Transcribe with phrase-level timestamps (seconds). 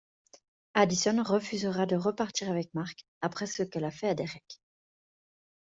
[0.73, 4.59] Addison refusera de repartir avec Mark, après ce qu'elle a fait à Derek.